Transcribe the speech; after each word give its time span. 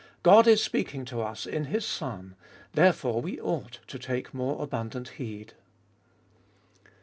God 0.23 0.47
is 0.47 0.63
speaking 0.63 1.05
to 1.05 1.21
us 1.21 1.45
in 1.45 1.65
His 1.65 1.85
Son, 1.85 2.33
therefore 2.73 3.21
we 3.21 3.39
ought 3.39 3.81
to 3.85 3.99
take 3.99 4.33
more 4.33 4.59
abundant 4.63 5.09
heed. 5.09 5.53